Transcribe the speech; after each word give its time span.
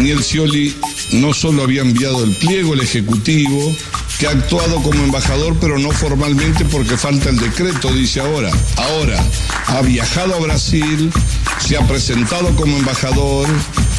Daniel 0.00 0.24
Scioli 0.24 0.74
no 1.12 1.34
solo 1.34 1.62
había 1.62 1.82
enviado 1.82 2.24
el 2.24 2.34
pliego 2.34 2.72
al 2.72 2.80
Ejecutivo, 2.80 3.76
que 4.18 4.26
ha 4.26 4.30
actuado 4.30 4.80
como 4.80 5.04
embajador, 5.04 5.58
pero 5.60 5.78
no 5.78 5.90
formalmente 5.90 6.64
porque 6.64 6.96
falta 6.96 7.28
el 7.28 7.36
decreto, 7.36 7.92
dice 7.92 8.20
ahora. 8.20 8.50
Ahora, 8.78 9.22
ha 9.66 9.82
viajado 9.82 10.36
a 10.36 10.38
Brasil, 10.38 11.12
se 11.58 11.76
ha 11.76 11.86
presentado 11.86 12.56
como 12.56 12.78
embajador, 12.78 13.46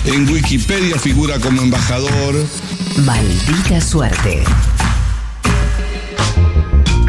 en 0.05 0.27
Wikipedia 0.27 0.97
figura 0.97 1.39
como 1.39 1.61
embajador. 1.61 2.47
Maldita 3.05 3.79
suerte. 3.79 4.43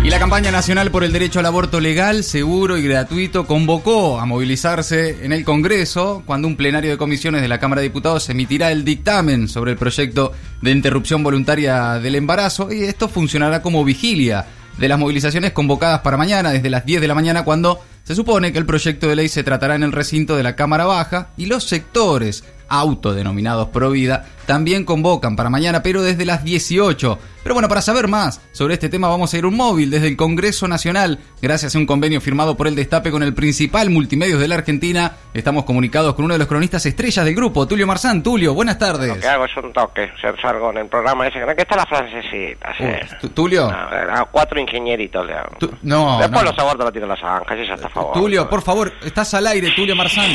Y 0.04 0.10
la 0.10 0.18
campaña 0.18 0.50
nacional 0.50 0.90
por 0.90 1.04
el 1.04 1.12
derecho 1.12 1.38
al 1.38 1.46
aborto 1.46 1.78
legal, 1.78 2.24
seguro 2.24 2.76
y 2.76 2.82
gratuito 2.82 3.46
convocó 3.46 4.18
a 4.18 4.26
movilizarse 4.26 5.24
en 5.24 5.32
el 5.32 5.44
Congreso 5.44 6.24
cuando 6.26 6.48
un 6.48 6.56
plenario 6.56 6.90
de 6.90 6.98
comisiones 6.98 7.40
de 7.40 7.46
la 7.46 7.60
Cámara 7.60 7.82
de 7.82 7.86
Diputados 7.86 8.28
emitirá 8.28 8.72
el 8.72 8.84
dictamen 8.84 9.46
sobre 9.46 9.70
el 9.70 9.78
proyecto 9.78 10.32
de 10.60 10.72
interrupción 10.72 11.22
voluntaria 11.22 12.00
del 12.00 12.16
embarazo. 12.16 12.72
Y 12.72 12.82
esto 12.82 13.08
funcionará 13.08 13.62
como 13.62 13.84
vigilia 13.84 14.46
de 14.76 14.88
las 14.88 14.98
movilizaciones 14.98 15.52
convocadas 15.52 16.00
para 16.00 16.16
mañana 16.16 16.50
desde 16.50 16.68
las 16.68 16.84
10 16.84 17.00
de 17.00 17.06
la 17.08 17.14
mañana 17.14 17.44
cuando 17.44 17.80
se 18.02 18.14
supone 18.14 18.52
que 18.52 18.58
el 18.58 18.66
proyecto 18.66 19.06
de 19.08 19.16
ley 19.16 19.28
se 19.28 19.42
tratará 19.44 19.74
en 19.74 19.82
el 19.82 19.92
recinto 19.92 20.36
de 20.36 20.42
la 20.42 20.56
Cámara 20.56 20.84
Baja 20.86 21.28
y 21.36 21.46
los 21.46 21.64
sectores 21.64 22.44
autodenominados 22.68 23.68
pro 23.68 23.90
vida 23.90 24.24
también 24.46 24.84
convocan 24.84 25.36
para 25.36 25.50
mañana, 25.50 25.82
pero 25.82 26.02
desde 26.02 26.24
las 26.24 26.42
18. 26.42 27.18
Pero 27.42 27.54
bueno, 27.54 27.68
para 27.68 27.80
saber 27.82 28.08
más 28.08 28.40
sobre 28.52 28.74
este 28.74 28.88
tema 28.88 29.08
vamos 29.08 29.32
a 29.32 29.38
ir 29.38 29.46
un 29.46 29.56
móvil 29.56 29.90
desde 29.90 30.08
el 30.08 30.16
Congreso 30.16 30.66
Nacional. 30.68 31.18
Gracias 31.40 31.74
a 31.74 31.78
un 31.78 31.86
convenio 31.86 32.20
firmado 32.20 32.56
por 32.56 32.66
el 32.66 32.74
Destape 32.74 33.10
con 33.10 33.22
el 33.22 33.34
principal 33.34 33.90
multimedios 33.90 34.40
de 34.40 34.48
la 34.48 34.56
Argentina, 34.56 35.12
estamos 35.34 35.64
comunicados 35.64 36.14
con 36.14 36.24
uno 36.24 36.34
de 36.34 36.38
los 36.38 36.48
cronistas 36.48 36.84
estrellas 36.86 37.24
del 37.24 37.34
grupo, 37.34 37.66
Tulio 37.66 37.86
Marzán. 37.86 38.22
Tulio, 38.22 38.54
buenas 38.54 38.78
tardes. 38.78 39.08
Lo 39.08 39.20
que 39.20 39.28
hago 39.28 39.44
es 39.44 39.56
un 39.56 39.72
toque, 39.72 40.10
ser 40.20 40.40
salgo 40.40 40.70
en 40.70 40.78
el 40.78 40.86
programa 40.86 41.26
ese. 41.28 41.38
¿Qué 41.54 41.62
está 41.62 41.76
la 41.76 41.86
francesita? 41.86 42.72
Sí. 42.78 42.84
Tu- 43.20 43.28
Tulio, 43.30 43.70
No, 43.70 43.76
a 43.76 44.24
cuatro 44.30 44.58
ingenieritos 44.60 45.24
le 45.26 45.34
hago. 45.34 45.50
No, 45.82 46.18
Después 46.20 46.42
no. 46.44 46.50
los 46.50 46.58
abortos 46.58 46.84
los 46.84 46.92
tiran 46.92 47.08
las 47.10 47.20
zanjas, 47.20 47.58
y 47.58 47.66
ya 47.66 47.74
está 47.74 47.88
a 47.88 47.90
favor. 47.92 48.12
Tulio, 48.14 48.48
por 48.50 48.62
favor, 48.62 48.92
estás 49.04 49.34
al 49.34 49.46
aire, 49.46 49.70
Tulio 49.76 49.94
Marzán. 49.96 50.30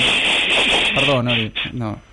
Perdón, 0.95 1.25
no, 1.25 1.31
no. 1.73 2.06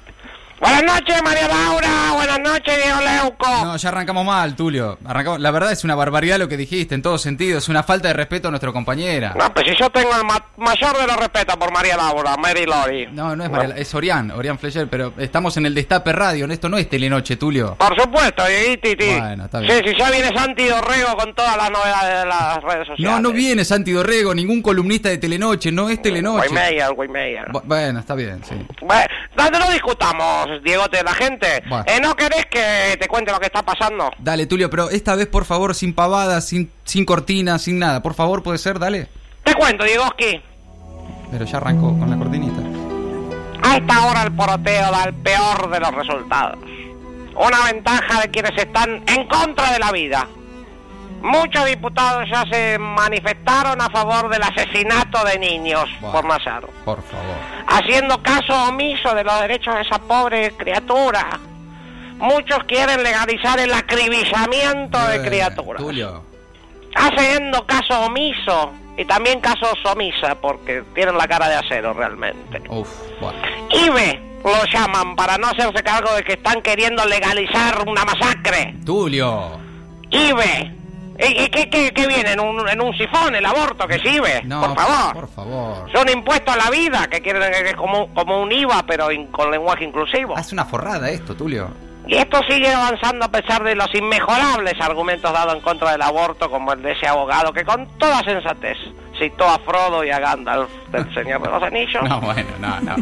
Buenas 0.61 0.83
noches, 0.85 1.21
María 1.23 1.49
Laura. 1.49 1.89
Buenas 2.15 2.39
noches, 2.41 2.77
Diego 2.83 2.99
Leuco. 3.01 3.47
No, 3.65 3.77
ya 3.77 3.89
arrancamos 3.89 4.25
mal, 4.25 4.55
Tulio. 4.57 4.99
Arrancamos. 5.05 5.41
La 5.41 5.51
verdad 5.51 5.73
es 5.73 5.85
una 5.85 5.95
barbaridad 5.95 6.39
lo 6.39 6.49
que 6.49 6.57
dijiste 6.57 6.95
en 6.95 7.03
todo 7.03 7.19
sentido. 7.19 7.59
Es 7.59 7.69
una 7.69 7.83
falta 7.83 8.09
de 8.09 8.15
respeto 8.15 8.49
a 8.49 8.51
nuestra 8.51 8.73
compañera. 8.73 9.35
No, 9.39 9.53
pues 9.53 9.67
si 9.69 9.77
yo 9.77 9.91
tengo 9.91 10.15
el 10.17 10.25
ma- 10.25 10.45
mayor 10.57 10.97
de 10.97 11.07
los 11.07 11.17
respetos 11.17 11.57
por 11.57 11.73
María 11.73 11.97
Laura, 11.97 12.37
Mary 12.37 12.65
Lori. 12.67 13.07
No, 13.09 13.35
no 13.37 13.45
es 13.45 13.51
María, 13.51 13.75
es 13.77 13.95
Orián, 13.95 14.31
Orián 14.31 14.59
Flecher, 14.59 14.89
pero 14.89 15.13
estamos 15.19 15.57
en 15.57 15.67
el 15.67 15.75
Destape 15.75 16.13
Radio, 16.13 16.47
esto 16.47 16.69
no 16.69 16.79
es 16.79 16.89
Telenoche, 16.89 17.37
Tulio. 17.37 17.75
Por 17.75 18.01
supuesto, 18.01 18.47
Dieguito, 18.47 18.89
y 18.91 18.97
ti. 18.97 19.07
Bueno, 19.19 19.45
está 19.47 19.59
bien. 19.61 19.73
Sí, 19.85 19.91
sí, 19.91 19.97
ya 19.99 20.11
viene 20.11 20.33
Santi 20.39 20.67
Dorrego 20.67 21.17
con 21.17 21.35
todas 21.35 21.57
las 21.57 21.71
novedades 21.71 22.21
de 22.23 22.27
las 22.27 22.63
redes 22.63 22.87
sociales. 22.87 23.01
No, 23.01 23.21
no 23.21 23.33
viene 23.33 23.65
Santi 23.65 23.91
Dorrego, 23.93 24.33
ningún 24.35 24.63
columnista 24.63 25.09
de 25.09 25.19
Telenoche, 25.19 25.71
no 25.73 25.91
es 25.91 26.01
Telenoche. 26.01 26.49
Waymeyer. 26.49 27.47
Bu- 27.49 27.63
Bueno, 27.65 27.99
está 28.01 28.15
bien, 28.15 28.41
sí. 28.45 28.55
Bueno, 28.81 29.05
no, 29.37 29.51
no 29.59 29.71
discutamos, 29.73 30.44
Diego, 30.63 30.89
de 30.89 31.03
la 31.03 31.15
gente. 31.15 31.63
Bueno. 31.69 31.85
Eh, 31.87 32.01
¿No 32.01 32.15
querés 32.15 32.47
que 32.47 32.97
te 32.99 33.09
cuente 33.09 33.33
lo 33.33 33.41
que 33.41 33.47
está 33.47 33.63
pasando? 33.63 34.11
Dale, 34.19 34.47
Tulio, 34.47 34.71
pero 34.71 34.91
esta 34.91 35.15
vez, 35.15 35.27
por 35.27 35.45
favor, 35.45 35.75
sin 35.75 35.95
pavadas, 35.95 36.47
sin, 36.47 36.71
sin 36.85 37.05
cortina, 37.05 37.59
sin 37.59 37.79
nada. 37.79 38.03
Por 38.03 38.15
favor, 38.15 38.43
puede 38.43 38.59
ser, 38.59 38.79
dale. 38.79 39.09
Te 39.43 39.55
cuento, 39.55 39.85
Diegoski. 39.85 40.41
Pero 41.31 41.45
ya 41.45 41.57
arrancó 41.57 41.99
con 41.99 42.11
la 42.11 42.17
cortinita. 42.17 42.61
A 43.63 43.77
esta 43.77 44.07
hora 44.07 44.23
el 44.23 44.33
poroteo 44.33 44.91
da 44.91 45.05
el 45.05 45.15
peor 45.15 45.71
de 45.71 45.81
los 45.81 45.95
resultados. 45.95 46.59
Una 47.35 47.73
ventaja 47.73 48.21
de 48.21 48.31
quienes 48.31 48.57
están 48.57 49.03
en 49.09 49.27
contra 49.27 49.73
de 49.73 49.79
la 49.79 49.91
vida. 49.91 50.29
Muchos 51.25 51.65
diputados 51.65 52.29
ya 52.31 52.45
se 52.53 52.79
manifestaron 52.79 53.81
a 53.81 53.89
favor 53.89 54.29
del 54.29 54.43
asesinato 54.43 55.25
de 55.25 55.39
niños 55.39 55.89
por 56.01 56.23
Nazaro, 56.23 56.69
Por 56.85 57.03
favor. 57.03 57.37
haciendo 57.67 58.23
caso 58.23 58.53
omiso 58.69 59.15
de 59.15 59.25
los 59.25 59.41
derechos 59.41 59.75
de 59.75 59.81
esa 59.81 59.99
pobre 60.01 60.51
criatura. 60.51 61.41
Muchos 62.19 62.59
quieren 62.65 63.03
legalizar 63.03 63.59
el 63.59 63.73
acribillamiento 63.73 64.99
de 65.09 65.17
Eh, 65.17 65.23
criaturas. 65.25 65.83
Tulio. 65.83 66.23
Haciendo 66.95 67.67
caso 67.67 68.03
omiso 68.03 68.73
y 68.99 69.07
también 69.07 69.41
caso 69.41 69.67
omisa 69.93 70.35
porque 70.35 70.85
tienen 70.95 71.17
la 71.17 71.27
cara 71.27 71.49
de 71.49 71.55
acero 71.57 71.95
realmente. 71.95 72.63
Uf, 72.69 72.89
bueno. 73.19 73.39
IBE 73.71 74.21
lo 74.45 74.63
llaman 74.67 75.17
para 75.17 75.39
no 75.39 75.47
hacerse 75.49 75.83
cargo 75.83 76.13
de 76.17 76.23
que 76.23 76.35
están 76.35 76.61
queriendo 76.61 77.03
legalizar 77.07 77.83
una 77.89 78.05
masacre. 78.05 78.75
Tulio. 78.85 79.59
IBE. 80.11 80.84
¿Y, 81.19 81.43
y 81.45 81.49
qué, 81.49 81.69
qué- 81.71 81.93
qué 81.93 82.07
viene? 82.07 82.33
¿En 82.33 82.41
un, 82.41 82.69
¿En 82.69 82.81
un 82.81 82.93
sifón 82.97 83.35
el 83.35 83.45
aborto 83.47 83.87
que 83.87 83.97
IBE? 84.05 84.43
No, 84.45 84.61
por 84.61 84.77
favor. 84.77 85.13
Por 85.15 85.29
favor. 85.29 85.93
Son 85.93 86.09
impuestos 86.09 86.55
a 86.55 86.57
la 86.57 86.71
vida, 86.71 87.07
que 87.09 87.21
quieren 87.21 87.43
que 87.53 87.71
es 87.71 87.77
como, 87.77 88.13
como 88.15 88.41
un 88.43 88.51
IVA, 88.51 88.85
pero 88.87 89.11
in- 89.13 89.29
con 89.29 89.51
lenguaje 89.51 89.85
inclusivo. 89.85 90.37
Hace 90.37 90.55
una 90.55 90.65
forrada 90.65 91.09
esto, 91.11 91.35
Tulio. 91.37 91.69
Y 92.07 92.17
esto 92.17 92.41
sigue 92.49 92.69
avanzando 92.71 93.25
a 93.25 93.29
pesar 93.31 93.63
de 93.65 93.75
los 93.75 93.89
inmejorables 93.95 94.75
argumentos 94.81 95.33
dados 95.33 95.55
en 95.55 95.61
contra 95.63 95.93
del 95.93 96.03
aborto, 96.03 96.51
como 96.51 96.73
el 96.73 96.83
de 96.83 96.93
ese 96.93 97.07
abogado 97.09 97.53
que 97.53 97.65
con 97.65 97.87
toda 97.99 98.23
sensatez 98.25 98.77
citó 99.19 99.45
a 99.49 99.59
Frodo 99.59 100.05
y 100.05 100.11
a 100.11 100.19
Gandalf 100.19 100.71
del 100.91 101.13
Señor 101.15 101.43
de 101.43 101.51
los 101.51 101.63
Anillos. 101.63 102.03
No, 102.09 102.21
bueno, 102.21 102.49
no, 102.61 102.81
no. 102.81 102.97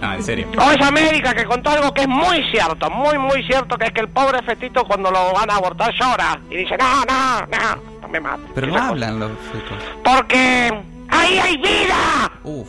No, 0.00 0.12
en 0.14 0.22
serio. 0.22 0.48
O 0.58 0.70
esa 0.70 0.90
médica 0.90 1.34
que 1.34 1.44
contó 1.44 1.70
algo 1.70 1.92
que 1.92 2.02
es 2.02 2.08
muy 2.08 2.42
cierto, 2.50 2.90
muy, 2.90 3.18
muy 3.18 3.42
cierto, 3.44 3.76
que 3.78 3.86
es 3.86 3.92
que 3.92 4.00
el 4.00 4.08
pobre 4.08 4.42
fetito 4.42 4.84
cuando 4.84 5.10
lo 5.10 5.32
van 5.32 5.50
a 5.50 5.56
abortar 5.56 5.92
llora 5.94 6.38
y 6.50 6.56
dice, 6.56 6.76
no, 6.76 7.04
no, 7.04 7.40
no, 7.46 7.82
no 8.02 8.08
me 8.08 8.20
mates. 8.20 8.46
Pero 8.54 8.66
no 8.68 8.72
cosa. 8.74 8.88
hablan 8.88 9.18
los 9.18 9.30
fetos. 9.52 9.84
Porque 10.04 10.72
ahí 11.08 11.38
hay 11.38 11.56
vida, 11.56 12.30
Uf. 12.44 12.68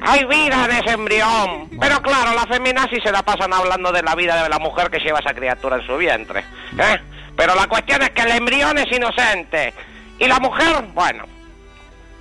hay 0.00 0.24
vida 0.24 0.64
en 0.64 0.70
ese 0.70 0.94
embrión. 0.94 1.68
Pero 1.80 2.00
claro, 2.02 2.34
las 2.34 2.46
feminazis 2.46 3.02
se 3.02 3.10
la 3.12 3.22
pasan 3.22 3.52
hablando 3.52 3.90
de 3.92 4.02
la 4.02 4.14
vida 4.14 4.42
de 4.42 4.48
la 4.48 4.58
mujer 4.58 4.90
que 4.90 5.00
lleva 5.00 5.18
esa 5.18 5.34
criatura 5.34 5.76
en 5.76 5.86
su 5.86 5.96
vientre. 5.96 6.44
¿eh? 6.78 7.00
Pero 7.36 7.54
la 7.54 7.66
cuestión 7.66 8.02
es 8.02 8.10
que 8.10 8.22
el 8.22 8.30
embrión 8.32 8.78
es 8.78 8.96
inocente. 8.96 9.74
Y 10.18 10.26
la 10.28 10.38
mujer, 10.38 10.84
bueno, 10.94 11.24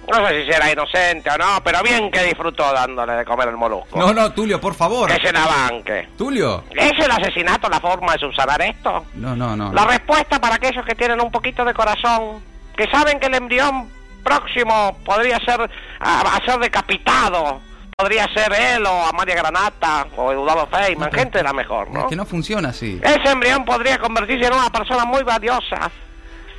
no 0.08 0.28
sé 0.28 0.44
si 0.46 0.52
será 0.52 0.72
inocente 0.72 1.30
o 1.30 1.38
no, 1.38 1.62
pero 1.64 1.82
bien 1.84 2.12
que 2.12 2.24
disfrutó 2.24 2.72
dándole 2.74 3.14
de 3.14 3.26
comer 3.26 3.50
el 3.50 3.58
molusco. 3.58 3.98
No, 3.98 4.14
no, 4.14 4.32
Tulio, 4.34 4.60
por 4.60 4.74
favor. 4.76 5.10
Que 5.10 5.26
se 5.26 5.32
la 5.34 5.46
banque. 5.46 6.10
Tulio. 6.18 6.64
¿Es 6.72 6.92
el 7.04 7.12
asesinato 7.12 7.70
la 7.70 7.80
forma 7.80 8.14
de 8.14 8.20
subsanar 8.20 8.62
esto? 8.62 9.06
No, 9.16 9.36
no, 9.36 9.56
no. 9.56 9.72
La 9.74 9.86
respuesta 9.86 10.40
para 10.40 10.56
aquellos 10.56 10.86
que 10.86 10.96
tienen 10.96 11.22
un 11.22 11.32
poquito 11.32 11.64
de 11.66 11.74
corazón, 11.74 12.44
que 12.76 12.88
saben 12.90 13.20
que 13.20 13.28
el 13.28 13.36
embrión 13.36 13.90
próximo 14.24 14.98
podría 15.06 15.40
ser 15.40 15.70
a, 16.00 16.22
a 16.22 16.46
ser 16.46 16.60
decapitado, 16.60 17.60
podría 17.98 18.28
ser 18.34 18.52
él 18.54 18.86
o 18.86 19.06
Amalia 19.06 19.36
Granata 19.36 20.08
o 20.18 20.32
Eduardo 20.32 20.68
Feynman, 20.68 21.12
gente 21.12 21.38
de 21.40 21.44
la 21.44 21.54
mejor, 21.54 21.88
Es 21.88 21.94
¿no? 21.94 22.08
que 22.08 22.16
no 22.16 22.26
funciona 22.26 22.70
así. 22.70 23.00
Ese 23.04 23.30
embrión 23.32 23.64
podría 23.66 23.98
convertirse 24.00 24.48
en 24.48 24.54
una 24.54 24.70
persona 24.70 25.06
muy 25.06 25.24
valiosa. 25.24 25.92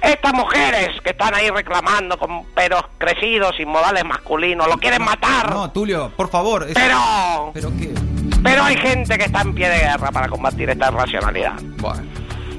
Estas 0.05 0.35
mujeres 0.35 1.01
que 1.03 1.11
están 1.11 1.35
ahí 1.35 1.49
reclamando 1.51 2.19
con 2.19 2.45
pelos 2.55 2.83
crecidos 2.99 3.55
y 3.59 3.65
modales 3.65 4.05
masculinos, 4.05 4.67
lo 4.69 4.77
quieren 4.79 5.03
matar. 5.03 5.51
No, 5.51 5.71
Tulio, 5.71 6.11
por 6.17 6.29
favor. 6.31 6.65
es- 6.69 6.75
Pero, 6.75 7.51
¿Pero 7.55 7.71
qué? 7.79 7.95
pero 8.43 8.65
hay 8.65 8.77
gente 8.77 9.17
que 9.17 9.25
está 9.25 9.41
en 9.41 9.55
pie 9.55 9.69
de 9.71 9.79
guerra 9.79 10.11
para 10.13 10.29
combatir 10.29 10.69
esta 10.71 10.89
irracionalidad. 10.89 11.55
Bueno. 11.79 12.03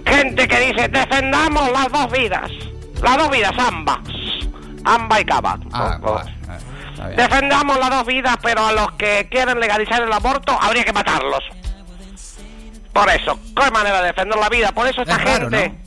Gente 0.06 0.48
que 0.48 0.60
dice, 0.60 0.88
defendamos 0.88 1.72
las 1.72 1.92
dos 1.92 2.12
vidas. 2.12 2.50
Las 3.02 3.18
dos 3.18 3.30
vidas, 3.30 3.52
ambas. 3.58 4.00
Amba 4.84 5.20
y 5.20 5.26
Cava. 5.26 5.60
Ah, 5.72 5.98
bueno. 6.02 6.22
Defendamos 7.16 7.78
las 7.80 7.90
dos 7.90 8.06
vidas, 8.06 8.38
pero 8.42 8.66
a 8.66 8.72
los 8.72 8.92
que 8.94 9.28
quieren 9.30 9.60
legalizar 9.60 10.02
el 10.02 10.12
aborto 10.12 10.58
habría 10.60 10.84
que 10.84 10.94
matarlos. 10.94 11.44
Por 12.94 13.10
eso, 13.10 13.38
¿qué 13.56 13.72
manera 13.72 14.02
de 14.02 14.08
defender 14.08 14.40
la 14.40 14.50
vida? 14.50 14.72
Por 14.72 14.88
eso 14.88 15.02
esta 15.02 15.16
Es 15.18 15.24
raro, 15.24 15.50
gente 15.50 15.70
¿no? 15.70 15.85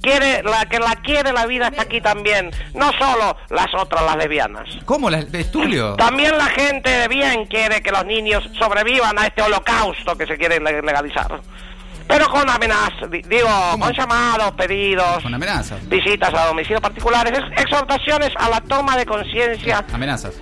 Quiere, 0.00 0.42
la 0.42 0.66
que 0.66 0.78
la 0.78 0.96
quiere 0.96 1.32
la 1.32 1.46
vida 1.46 1.68
está 1.68 1.82
aquí 1.82 2.00
también. 2.00 2.50
No 2.74 2.90
solo 2.98 3.36
las 3.50 3.68
otras, 3.74 4.02
las 4.04 4.16
lesbianas. 4.16 4.66
¿Cómo? 4.84 5.10
la- 5.10 5.18
¿Es 5.32 5.50
Tulio? 5.50 5.94
También 5.96 6.36
la 6.38 6.46
gente 6.46 6.90
de 6.90 7.08
bien 7.08 7.46
quiere 7.46 7.80
que 7.82 7.90
los 7.90 8.04
niños 8.06 8.42
sobrevivan 8.58 9.18
a 9.18 9.26
este 9.26 9.42
holocausto 9.42 10.16
que 10.16 10.26
se 10.26 10.36
quiere 10.38 10.58
le- 10.60 10.82
legalizar. 10.82 11.40
Pero 12.08 12.28
con 12.28 12.48
amenazas, 12.50 13.08
di- 13.08 13.22
digo, 13.22 13.48
¿Cómo? 13.72 13.84
con 13.84 13.94
llamados, 13.94 14.50
pedidos, 14.52 15.22
Con 15.22 15.32
amenazas. 15.32 15.88
visitas 15.88 16.34
a 16.34 16.46
domicilios 16.46 16.80
particulares, 16.80 17.32
ex- 17.38 17.62
exhortaciones 17.62 18.30
a 18.36 18.48
la 18.48 18.60
toma 18.62 18.96
de 18.96 19.06
conciencia. 19.06 19.84
Amenazas. 19.92 20.34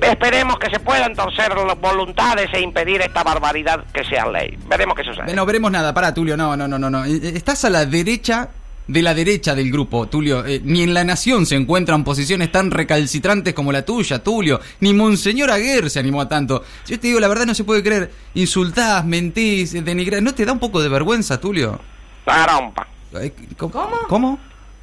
Esperemos 0.00 0.58
que 0.60 0.70
se 0.70 0.78
puedan 0.78 1.14
torcer 1.16 1.56
las 1.56 1.80
voluntades 1.80 2.48
e 2.52 2.60
impedir 2.60 3.00
esta 3.00 3.24
barbaridad 3.24 3.84
que 3.92 4.04
sea 4.04 4.26
ley. 4.28 4.56
Veremos 4.68 4.94
qué 4.96 5.02
sucede. 5.02 5.34
No 5.34 5.44
veremos 5.44 5.72
nada, 5.72 5.92
para 5.92 6.14
Tulio, 6.14 6.36
no, 6.36 6.56
no, 6.56 6.68
no, 6.68 6.78
no, 6.78 6.88
no. 6.88 7.04
Eh, 7.04 7.20
Estás 7.34 7.64
a 7.64 7.70
la 7.70 7.84
derecha 7.84 8.48
de 8.88 9.02
la 9.02 9.14
derecha 9.14 9.54
del 9.54 9.70
grupo, 9.70 10.06
Tulio. 10.08 10.44
Eh, 10.46 10.60
ni 10.64 10.82
en 10.82 10.94
la 10.94 11.04
nación 11.04 11.46
se 11.46 11.54
encuentran 11.54 12.02
posiciones 12.04 12.50
tan 12.50 12.70
recalcitrantes 12.70 13.54
como 13.54 13.70
la 13.70 13.82
tuya, 13.82 14.22
Tulio. 14.22 14.60
Ni 14.80 14.94
Monseñor 14.94 15.50
Aguer 15.50 15.88
se 15.90 16.00
animó 16.00 16.20
a 16.22 16.28
tanto. 16.28 16.64
Yo 16.86 16.98
te 16.98 17.06
digo, 17.08 17.20
la 17.20 17.28
verdad 17.28 17.46
no 17.46 17.54
se 17.54 17.64
puede 17.64 17.82
creer. 17.82 18.10
Insultás, 18.34 19.04
mentís, 19.04 19.72
denigrás. 19.84 20.22
¿No 20.22 20.34
te 20.34 20.44
da 20.44 20.52
un 20.52 20.58
poco 20.58 20.80
de 20.82 20.88
vergüenza, 20.88 21.38
Tulio? 21.40 21.78
La 22.26 22.38
garompa. 22.38 22.86
¿Cómo? 23.56 23.90
¿Cómo? 24.08 24.38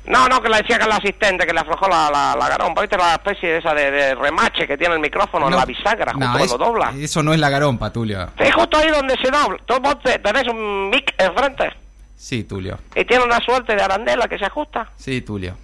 No, 0.07 0.28
no, 0.30 0.40
que 0.40 0.50
le 0.50 0.57
decía 0.57 0.78
que 0.78 0.86
el 0.86 0.92
asistente 0.92 1.48
que 1.48 1.54
le 1.54 1.62
aflojó 1.62 1.88
la, 1.88 2.12
la, 2.12 2.36
la 2.40 2.48
garompa. 2.50 2.81
¿Viste 2.81 2.96
la 2.98 3.16
especie 3.16 3.50
de 3.54 3.57
esa 3.57 3.74
de, 3.74 3.90
de 3.90 4.13
remache 4.13 4.68
que 4.68 4.78
tiene 4.78 4.94
el 4.94 5.00
micrófono 5.00 5.46
en 5.48 5.52
No. 5.52 5.57
la 5.57 5.66
bisagra? 5.66 6.13
Justo 6.13 6.28
No, 6.28 6.38
es- 6.38 6.52
lo 6.52 6.57
dobla. 6.60 6.94
Eso 7.00 7.24
no 7.24 7.34
es 7.34 7.40
la 7.40 7.50
garompa, 7.50 7.92
Tulio. 7.92 8.30
Es 8.38 8.54
justo 8.54 8.78
ahí 8.78 8.90
donde 8.92 9.16
se 9.16 9.31
dobla. 9.31 9.57
Tú 9.66 9.74
vos 9.81 10.00
te- 10.04 10.19
tenés 10.19 10.48
un 10.48 10.92
mic 10.92 11.12
enfrente 11.18 11.72
Sí, 12.16 12.44
Tulio. 12.44 12.80
y 12.96 13.06
tiene 13.06 13.24
una 13.24 13.40
suerte 13.40 13.76
de 13.76 13.82
arandela 13.82 14.28
que 14.28 14.38
se 14.38 14.46
ajusta. 14.46 14.90
Sí, 14.98 15.22
Tulio. 15.22 15.58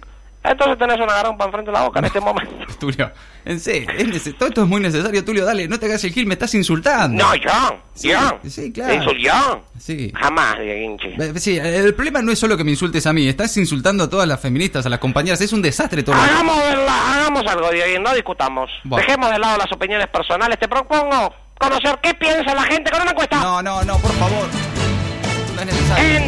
Entonces 0.44 0.76
tenés 0.76 0.96
una 0.96 1.12
garompa 1.14 1.44
enfrente 1.44 1.70
de 1.70 1.76
la 1.78 1.84
boca 1.84 2.00
en 2.00 2.06
este 2.06 2.20
momento. 2.20 2.52
Tulio, 2.80 3.12
en 3.44 3.60
serio, 3.60 3.88
es 3.96 4.36
todo 4.36 4.48
esto 4.48 4.62
es 4.62 4.68
muy 4.68 4.80
necesario, 4.80 5.24
Tulio, 5.24 5.44
dale, 5.44 5.68
no 5.68 5.78
te 5.78 5.86
hagas 5.86 6.02
el 6.02 6.12
gil, 6.12 6.26
me 6.26 6.34
estás 6.34 6.52
insultando. 6.56 7.22
No, 7.24 7.34
yo, 7.36 7.50
Sí, 7.94 8.08
yo. 8.08 8.40
sí, 8.48 8.72
claro. 8.72 9.12
Yo. 9.12 9.62
Sí. 9.78 10.12
Jamás, 10.20 10.58
Dieguinchi. 10.58 11.08
Eh, 11.18 11.32
Sí, 11.36 11.58
el 11.58 11.94
problema 11.94 12.22
no 12.22 12.32
es 12.32 12.40
solo 12.40 12.56
que 12.56 12.64
me 12.64 12.72
insultes 12.72 13.06
a 13.06 13.12
mí, 13.12 13.28
estás 13.28 13.56
insultando 13.56 14.02
a 14.04 14.10
todas 14.10 14.26
las 14.26 14.40
feministas, 14.40 14.84
a 14.84 14.88
las 14.88 14.98
compañeras, 14.98 15.40
es 15.40 15.52
un 15.52 15.62
desastre 15.62 16.02
todo. 16.02 16.16
Hagamos, 16.16 16.56
la- 16.56 17.14
hagamos 17.14 17.46
algo, 17.46 17.70
Dieguín, 17.70 18.02
no 18.02 18.12
discutamos. 18.12 18.68
Bueno. 18.82 19.06
Dejemos 19.06 19.30
de 19.30 19.38
lado 19.38 19.58
las 19.58 19.70
opiniones 19.72 20.08
personales. 20.08 20.58
Te 20.58 20.66
propongo 20.66 21.32
conocer 21.56 21.96
qué 22.02 22.14
piensa 22.14 22.52
la 22.56 22.64
gente 22.64 22.90
con 22.90 23.00
una 23.02 23.12
encuesta. 23.12 23.38
No, 23.40 23.62
no, 23.62 23.81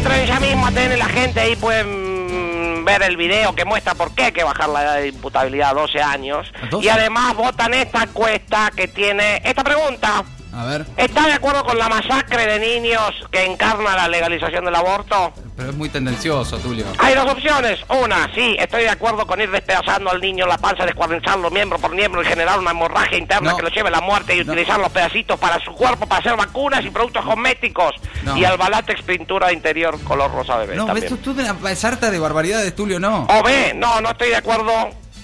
Entren 0.05 0.27
ya 0.27 0.39
mismo 0.39 0.67
a 0.67 0.71
tener 0.71 0.99
la 0.99 1.09
gente 1.09 1.39
ahí 1.39 1.55
pueden 1.55 2.81
mm, 2.81 2.85
ver 2.85 3.01
el 3.01 3.17
video 3.17 3.55
que 3.55 3.65
muestra 3.65 3.95
por 3.95 4.13
qué 4.13 4.25
hay 4.25 4.31
que 4.31 4.43
bajar 4.43 4.69
la 4.69 4.83
edad 4.83 4.95
de 4.97 5.07
imputabilidad 5.07 5.71
a 5.71 5.73
12 5.73 5.99
años. 5.99 6.53
¿A 6.61 6.67
12? 6.67 6.85
Y 6.85 6.89
además 6.89 7.35
votan 7.35 7.73
esta 7.73 8.03
encuesta 8.03 8.71
que 8.75 8.87
tiene 8.87 9.41
esta 9.43 9.63
pregunta. 9.63 10.23
A 10.55 10.63
ver, 10.65 10.85
¿Está 10.95 11.25
de 11.27 11.33
acuerdo 11.33 11.65
con 11.65 11.77
la 11.77 11.89
masacre 11.89 12.47
de 12.47 12.59
niños 12.59 12.99
que 13.29 13.43
encarna 13.43 13.95
la 13.95 14.07
legalización 14.07 14.63
del 14.65 14.75
aborto? 14.75 15.33
pero 15.57 15.69
es 15.69 15.75
muy 15.75 15.87
tendencioso, 15.87 16.57
Tulio. 16.59 16.85
Hay 16.97 17.13
dos 17.15 17.29
opciones. 17.31 17.79
Una, 17.87 18.29
sí, 18.35 18.55
estoy 18.59 18.83
de 18.83 18.89
acuerdo 18.89 19.25
con 19.25 19.39
ir 19.39 19.49
despedazando 19.49 20.09
al 20.11 20.19
niño 20.19 20.45
la 20.45 20.57
panza, 20.57 20.85
descuartizarlo 20.85 21.49
miembro 21.49 21.77
por 21.79 21.91
miembro 21.95 22.21
y 22.21 22.25
generar 22.25 22.59
una 22.59 22.71
hemorragia 22.71 23.17
interna 23.17 23.51
No. 23.51 23.57
que 23.57 23.63
lo 23.63 23.69
lleve 23.69 23.87
a 23.87 23.91
la 23.91 24.01
muerte 24.01 24.35
y 24.35 24.43
No. 24.43 24.51
utilizar 24.51 24.79
los 24.79 24.89
pedacitos 24.91 25.39
para 25.39 25.59
su 25.63 25.71
cuerpo 25.73 26.05
para 26.07 26.19
hacer 26.19 26.35
vacunas 26.35 26.83
y 26.85 26.89
productos 26.89 27.23
cosméticos. 27.23 27.95
No. 28.23 28.35
Y 28.35 28.43
al 28.43 28.57
Balatex 28.57 29.01
pintura 29.03 29.53
interior 29.53 29.97
color 30.03 30.29
rosa 30.33 30.57
bebé 30.57 30.75
No, 30.75 30.85
también. 30.87 31.05
esto 31.05 31.17
tú 31.17 31.31
una 31.31 31.75
sarta 31.75 32.11
de 32.11 32.19
barbaridades, 32.19 32.75
Tulio, 32.75 32.99
no. 32.99 33.25
O 33.29 33.43
B, 33.43 33.73
no, 33.75 34.01
no 34.01 34.09
estoy 34.11 34.29
de 34.29 34.35
acuerdo. 34.37 34.71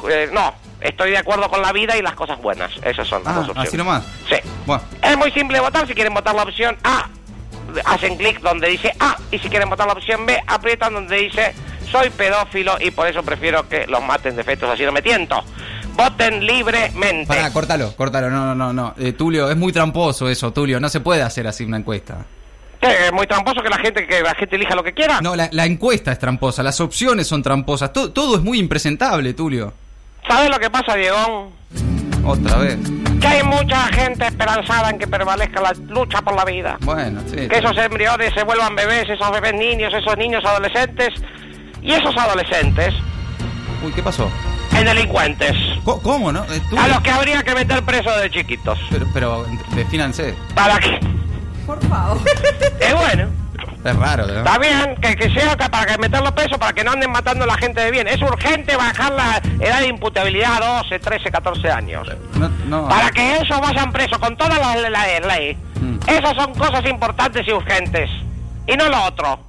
eh, 0.10 0.30
no, 0.32 0.54
estoy 0.82 1.12
de 1.12 1.18
acuerdo 1.18 1.50
con 1.50 1.62
la 1.62 1.72
vida 1.72 1.98
y 1.98 2.02
las 2.02 2.14
cosas 2.16 2.42
buenas. 2.42 2.72
Esas 2.84 3.08
son 3.08 3.24
las 3.24 3.34
Ah, 3.34 3.40
dos 3.40 3.50
opciones. 3.50 3.68
así 3.70 3.78
nomás. 3.78 4.04
Sí. 4.30 4.36
Bueno, 4.66 4.84
Es 5.02 5.18
muy 5.18 5.32
simple 5.32 5.60
votar. 5.60 5.88
Si 5.88 5.94
quieren 5.94 6.14
votar 6.14 6.36
la 6.36 6.44
opción 6.44 6.76
A, 6.84 7.08
hacen 7.86 8.18
clic 8.18 8.40
donde 8.42 8.68
dice 8.70 8.94
A. 9.00 9.16
Y 9.32 9.40
si 9.40 9.50
quieren 9.50 9.70
votar 9.70 9.88
la 9.88 9.94
opción 9.94 10.26
B, 10.26 10.38
aprietan 10.48 10.94
donde 10.94 11.16
dice 11.18 11.54
soy 11.92 12.10
pedófilo 12.10 12.78
y 12.80 12.92
por 12.92 13.06
eso 13.08 13.22
prefiero 13.22 13.68
que 13.68 13.86
los 13.88 14.02
maten 14.02 14.36
de 14.38 14.44
fetos, 14.46 14.70
así 14.70 14.84
no 14.86 14.92
me 14.94 15.02
tiento. 15.02 15.44
Voten 15.94 16.46
libremente. 16.46 17.28
pará, 17.28 17.52
córtalo, 17.52 17.94
córtalo, 17.98 18.30
no, 18.30 18.46
no, 18.46 18.56
no, 18.56 18.72
no. 18.74 18.94
Eh, 18.98 19.12
Tulio, 19.12 19.50
es 19.52 19.58
muy 19.58 19.74
tramposo 19.74 20.30
eso, 20.30 20.54
Tulio, 20.54 20.80
no 20.80 20.88
se 20.88 21.02
puede 21.02 21.22
hacer 21.22 21.48
así 21.48 21.66
una 21.66 21.76
encuesta. 21.78 22.26
¿Qué? 22.80 23.08
¿Es 23.08 23.12
muy 23.14 23.28
tramposo 23.28 23.62
que 23.62 23.70
la 23.70 23.78
gente 23.78 24.08
que 24.08 24.22
la 24.22 24.34
gente 24.36 24.56
elija 24.56 24.74
lo 24.74 24.84
que 24.84 24.94
quiera? 24.94 25.20
No, 25.22 25.36
la, 25.36 25.50
la 25.52 25.66
encuesta 25.66 26.14
es 26.14 26.18
tramposa, 26.20 26.64
las 26.64 26.80
opciones 26.80 27.28
son 27.28 27.44
tramposas, 27.44 27.92
to- 27.92 28.12
todo 28.12 28.38
es 28.38 28.42
muy 28.42 28.58
impresentable, 28.58 29.34
Tulio. 29.34 29.74
¿Sabes 30.32 30.50
lo 30.50 30.60
que 30.60 30.70
pasa, 30.70 30.96
Diego? 30.96 31.52
Otra 32.24 32.56
vez. 32.60 32.78
Que 33.20 33.28
hay 33.28 33.44
mucha 33.44 33.88
gente 33.88 34.26
esperanzada 34.26 34.90
en 34.90 34.98
que 34.98 35.06
prevalezca 35.06 35.60
la 35.60 35.74
lucha 35.90 36.22
por 36.22 36.34
la 36.36 36.46
vida. 36.46 36.78
Bueno, 36.84 37.20
sí. 37.30 37.50
que 37.50 37.58
esos 37.58 37.78
embriones 37.78 38.34
se 38.34 38.44
vuelvan 38.44 38.74
bebés, 38.74 39.10
esos 39.10 39.30
bebés 39.30 39.54
niños, 39.56 39.94
esos 39.94 40.18
niños 40.18 40.42
adolescentes 40.46 41.10
y 41.82 41.92
esos 41.92 42.16
adolescentes 42.16 42.94
Uy, 43.84 43.92
¿qué 43.92 44.02
pasó? 44.02 44.32
en 44.74 44.86
delincuentes, 44.86 45.54
¿Cómo, 45.84 46.32
no? 46.32 46.46
A 46.78 46.88
los 46.88 47.02
que 47.02 47.12
habría 47.12 47.44
que 47.44 47.54
meter 47.54 47.84
presos 47.84 48.22
de 48.22 48.30
chiquitos. 48.30 48.80
Pero, 48.90 49.06
pero 49.14 49.46
defínanse. 49.76 50.34
¿Para 50.56 50.80
qué? 50.80 50.98
Por 51.66 51.86
favor. 51.90 52.20
Es 53.84 53.96
raro, 53.96 54.28
¿no? 54.28 54.38
está 54.40 54.60
bien 54.60 54.96
que, 55.02 55.16
que 55.16 55.30
sea 55.32 55.58
para 55.58 55.86
que 55.86 55.98
meterlos 55.98 56.32
presos, 56.34 56.58
para 56.58 56.74
que 56.74 56.84
no 56.84 56.92
anden 56.92 57.12
matando 57.12 57.46
a 57.46 57.48
la 57.48 57.58
gente 57.58 57.82
de 57.82 57.92
bien. 57.92 58.08
Es 58.08 58.22
urgente 58.22 58.76
bajar 58.76 59.12
la 59.14 59.42
edad 59.60 59.80
de 59.80 59.88
imputabilidad 59.88 60.62
a 60.62 60.82
12, 60.84 61.00
13, 61.00 61.32
14 61.32 61.72
años. 61.72 62.08
No, 62.36 62.50
no. 62.68 62.88
Para 62.88 63.10
que 63.10 63.38
esos 63.38 63.60
vayan 63.60 63.92
presos 63.92 64.20
con 64.20 64.38
todas 64.38 64.60
las 64.60 64.82
la, 64.82 64.90
la 64.90 65.20
ley. 65.36 65.58
Mm. 65.80 65.98
Esas 66.08 66.36
son 66.36 66.54
cosas 66.54 66.86
importantes 66.88 67.48
y 67.48 67.52
urgentes. 67.52 68.10
Y 68.68 68.78
no 68.78 68.88
lo 68.88 69.04
otro. 69.04 69.40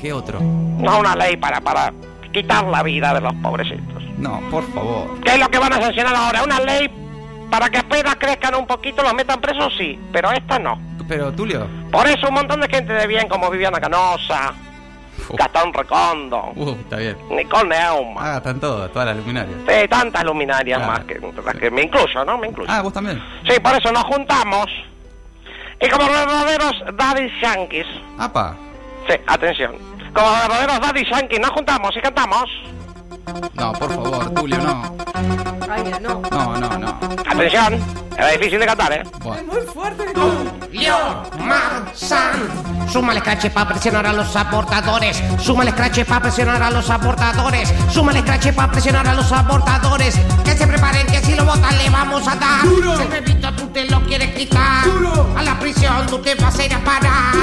¿Qué 0.00 0.12
otro? 0.12 0.40
No 0.40 1.00
una 1.00 1.16
ley 1.16 1.36
para, 1.36 1.60
para 1.60 1.92
quitar 2.32 2.64
la 2.64 2.82
vida 2.82 3.12
de 3.14 3.20
los 3.20 3.34
pobrecitos. 3.34 4.02
No, 4.16 4.40
por 4.50 4.70
favor. 4.72 5.20
¿Qué 5.24 5.32
es 5.32 5.38
lo 5.38 5.48
que 5.50 5.58
van 5.58 5.72
a 5.72 5.80
sancionar 5.80 6.14
ahora? 6.14 6.44
¿Una 6.44 6.60
ley 6.60 6.88
para 7.50 7.68
que 7.68 7.78
apenas 7.78 8.16
crezcan 8.16 8.54
un 8.54 8.66
poquito 8.66 9.02
los 9.02 9.14
metan 9.14 9.40
presos? 9.40 9.72
Sí, 9.76 9.98
pero 10.12 10.30
esta 10.30 10.58
no. 10.58 10.80
Pero, 11.08 11.32
Tulio. 11.32 11.66
Por 11.90 12.06
eso 12.06 12.28
un 12.28 12.34
montón 12.34 12.60
de 12.60 12.68
gente 12.68 12.92
de 12.92 13.06
bien 13.08 13.28
como 13.28 13.50
Viviana 13.50 13.80
Canosa, 13.80 14.54
Uf, 15.28 15.36
Gastón 15.36 15.72
Recondo, 15.74 16.52
uh, 16.54 16.70
está 16.80 16.96
bien. 16.96 17.16
Nicole 17.30 17.68
Neumann. 17.68 18.24
Ah, 18.24 18.36
están 18.36 18.60
todas, 18.60 18.90
todas 18.92 19.08
las 19.08 19.16
luminarias. 19.16 19.56
Sí, 19.66 19.88
tantas 19.88 20.22
luminarias 20.24 20.78
Claro. 20.78 20.92
más 20.92 21.04
que, 21.04 21.18
las 21.44 21.56
que 21.56 21.70
me 21.70 21.82
incluyo, 21.82 22.24
¿no? 22.24 22.38
Me 22.38 22.46
incluyo. 22.48 22.70
Ah, 22.72 22.80
vos 22.82 22.92
también. 22.92 23.20
Sí, 23.48 23.58
por 23.60 23.74
eso 23.74 23.90
nos 23.92 24.04
juntamos. 24.04 24.66
Y 25.80 25.88
como 25.88 26.06
verdaderos 26.08 26.74
daddy 26.94 27.28
yankees, 27.42 27.86
Apa. 28.18 28.54
sí, 29.08 29.14
atención, 29.26 29.72
como 30.14 30.30
verdaderos 30.30 30.80
daddy 30.80 31.04
yankees 31.10 31.40
nos 31.40 31.50
juntamos 31.50 31.96
y 31.96 32.00
cantamos. 32.00 32.44
No, 33.54 33.72
por 33.72 33.88
favor, 33.94 34.30
Tulio, 34.34 34.58
no. 34.58 34.96
Ay, 35.68 35.92
no. 36.00 36.20
No, 36.30 36.56
no, 36.60 36.78
no. 36.78 36.98
Atención, 37.40 37.80
era 38.18 38.28
difícil 38.32 38.58
de 38.58 38.66
cantar, 38.66 38.92
¿eh? 38.92 39.02
Bueno. 39.20 39.54
Muy 39.54 39.62
fuerte. 39.62 40.04
Yo, 40.72 41.22
Marzán. 41.38 42.86
Suma 42.92 43.12
el 43.12 43.18
escrache 43.18 43.48
para 43.48 43.70
presionar 43.70 44.04
a 44.04 44.12
los 44.12 44.36
aportadores. 44.36 45.22
Suma 45.38 45.62
el 45.62 45.68
escrache 45.70 46.04
para 46.04 46.20
presionar 46.20 46.62
a 46.62 46.70
los 46.70 46.90
aportadores. 46.90 47.72
Suma 47.88 48.10
el 48.10 48.18
escrache 48.18 48.52
para 48.52 48.70
presionar 48.70 49.08
a 49.08 49.14
los 49.14 49.32
aportadores. 49.32 50.20
Que 50.44 50.54
se 50.54 50.66
preparen 50.66 51.06
que 51.06 51.20
si 51.20 51.34
lo 51.34 51.46
votan 51.46 51.78
le 51.78 51.88
vamos 51.88 52.28
a 52.28 52.36
dar. 52.36 52.60
Si 52.60 53.02
el 53.02 53.08
bebito 53.08 53.54
tú 53.54 53.68
te 53.68 53.84
lo 53.86 54.04
quieres 54.04 54.34
quitar. 54.34 54.84
A 55.34 55.42
la 55.42 55.58
prisión 55.58 56.06
tú 56.08 56.18
te 56.18 56.34
vas 56.34 56.58
a 56.58 56.64
ir 56.66 56.74
a 56.74 56.78
parar. 56.80 57.34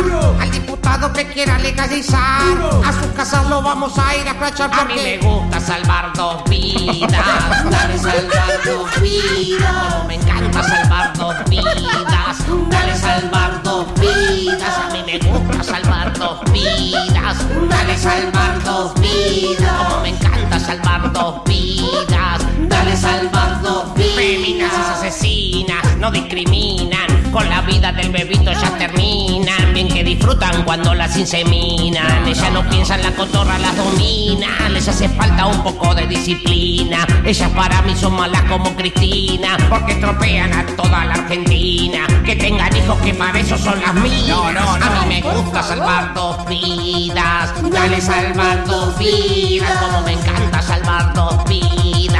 Diputado 0.87 1.11
que 1.11 1.27
quiera 1.27 1.59
legalizar. 1.59 2.57
A 2.85 2.93
sus 2.93 3.07
casas 3.07 3.45
lo 3.49 3.61
vamos 3.61 3.91
a 3.99 4.15
ir 4.15 4.27
a 4.29 4.33
porque... 4.39 4.63
A 4.63 4.85
mí 4.85 4.95
me 4.95 5.17
gusta 5.17 5.59
salvar 5.59 6.13
dos 6.13 6.41
vidas. 6.45 7.69
Dale 7.69 7.97
salvar 7.99 8.61
dos 8.63 9.01
vidas. 9.01 9.73
Como 9.91 10.07
me 10.07 10.15
encanta 10.15 10.63
salvar 10.63 11.13
dos 11.17 11.35
vidas. 11.49 12.37
Dale 12.69 12.95
salvar 12.95 13.63
dos 13.63 13.85
vidas. 13.99 14.73
A 14.77 14.93
mí 14.93 15.03
me 15.05 15.19
gusta 15.19 15.61
salvar 15.61 16.13
dos 16.17 16.39
vidas. 16.53 17.37
Dale 17.69 17.97
salvar 17.97 18.63
dos 18.63 18.93
vidas. 19.01 19.87
Como 19.89 20.01
me 20.03 20.09
encanta 20.09 20.57
salvar 20.57 21.11
dos 21.11 21.43
vidas. 21.43 22.41
Dale 22.61 22.95
salvar 22.95 23.61
dos 23.61 23.93
vidas. 23.93 24.15
Feminazis 24.15 24.89
asesinas 24.89 25.97
no 25.97 26.09
discriminan. 26.11 27.26
Con 27.37 27.49
la 27.49 27.61
vida 27.61 27.91
del 27.91 28.09
bebito 28.09 28.51
ya 28.51 28.75
terminan. 28.79 29.71
Bien 29.71 29.87
que 29.87 30.03
disfrutan 30.03 30.63
cuando 30.63 30.95
las 30.95 31.15
inseminan. 31.15 32.27
Ellas 32.27 32.51
no 32.51 32.67
piensan 32.67 33.03
la 33.03 33.11
cotorra, 33.11 33.59
las 33.59 33.77
dominan. 33.77 34.73
Les 34.73 34.87
hace 34.87 35.07
falta 35.07 35.45
un 35.45 35.61
poco 35.61 35.93
de 35.93 36.07
disciplina. 36.07 37.05
Ellas 37.23 37.51
para 37.51 37.83
mí 37.83 37.95
son 37.95 38.15
malas 38.15 38.41
como 38.49 38.75
Cristina. 38.75 39.55
Porque 39.69 39.91
estropean 39.91 40.51
a 40.51 40.65
toda 40.65 41.05
la 41.05 41.13
Argentina. 41.13 42.07
Que 42.25 42.35
tengan 42.35 42.75
hijos 42.75 42.99
que 43.01 43.13
para 43.13 43.39
eso 43.39 43.55
son 43.55 43.79
las 43.81 43.93
mías. 43.93 44.29
No, 44.29 44.51
no, 44.51 44.77
no. 44.79 44.85
A 44.87 45.05
mí 45.05 45.21
me 45.21 45.31
gusta 45.31 45.61
salvar 45.61 46.15
dos 46.15 46.43
vidas. 46.47 47.53
Dale 47.71 48.01
salvar 48.01 48.65
dos 48.65 48.97
vidas. 48.97 49.77
Como 49.77 50.01
me 50.01 50.13
encanta 50.13 50.59
salvar 50.59 51.13
dos 51.13 51.45
vidas. 51.45 52.16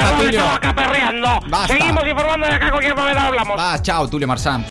Basta, 0.00 0.16
Tulio. 0.16 0.46
acá 0.48 0.74
perreando. 0.74 1.40
Basta. 1.48 1.66
Seguimos 1.74 2.06
informando 2.06 2.46
de 2.46 2.54
acá, 2.54 2.70
cualquier 2.70 2.96
momento 2.96 3.20
hablamos. 3.20 3.58
Va, 3.58 3.80
chao, 3.82 4.08
Tulio 4.08 4.28
Marzán. 4.28 4.64